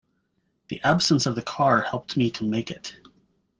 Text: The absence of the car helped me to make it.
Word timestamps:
The 0.69 0.81
absence 0.81 1.27
of 1.27 1.35
the 1.35 1.43
car 1.43 1.81
helped 1.83 2.17
me 2.17 2.31
to 2.31 2.43
make 2.43 2.71
it. 2.71 2.95